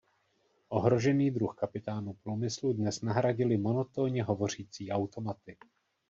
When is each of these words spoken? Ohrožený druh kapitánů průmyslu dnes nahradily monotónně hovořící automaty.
Ohrožený 0.69 1.31
druh 1.31 1.55
kapitánů 1.55 2.13
průmyslu 2.13 2.73
dnes 2.73 3.01
nahradily 3.01 3.57
monotónně 3.57 4.23
hovořící 4.23 4.91
automaty. 4.91 5.57